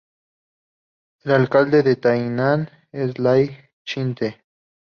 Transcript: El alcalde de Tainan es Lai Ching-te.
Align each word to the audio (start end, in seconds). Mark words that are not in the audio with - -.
El 1.23 1.31
alcalde 1.31 1.83
de 1.83 1.95
Tainan 1.95 2.71
es 2.91 3.19
Lai 3.19 3.55
Ching-te. 3.85 4.35